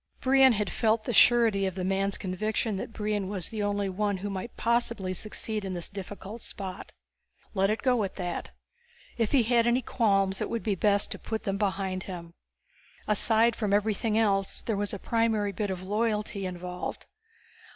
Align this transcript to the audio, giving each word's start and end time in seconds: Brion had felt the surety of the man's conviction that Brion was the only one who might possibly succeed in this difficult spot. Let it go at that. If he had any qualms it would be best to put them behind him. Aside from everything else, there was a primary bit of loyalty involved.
Brion 0.19 0.53
had 0.53 0.71
felt 0.71 1.03
the 1.03 1.13
surety 1.13 1.67
of 1.67 1.75
the 1.75 1.83
man's 1.83 2.17
conviction 2.17 2.75
that 2.77 2.91
Brion 2.91 3.27
was 3.29 3.49
the 3.49 3.61
only 3.61 3.87
one 3.87 4.17
who 4.17 4.31
might 4.31 4.57
possibly 4.57 5.13
succeed 5.13 5.63
in 5.63 5.75
this 5.75 5.87
difficult 5.87 6.41
spot. 6.41 6.91
Let 7.53 7.69
it 7.69 7.83
go 7.83 8.03
at 8.03 8.15
that. 8.15 8.49
If 9.19 9.31
he 9.31 9.43
had 9.43 9.67
any 9.67 9.83
qualms 9.83 10.41
it 10.41 10.49
would 10.49 10.63
be 10.63 10.73
best 10.73 11.11
to 11.11 11.19
put 11.19 11.43
them 11.43 11.59
behind 11.59 12.05
him. 12.05 12.33
Aside 13.07 13.55
from 13.55 13.73
everything 13.73 14.17
else, 14.17 14.63
there 14.63 14.75
was 14.75 14.91
a 14.91 14.97
primary 14.97 15.51
bit 15.51 15.69
of 15.69 15.83
loyalty 15.83 16.47
involved. 16.47 17.05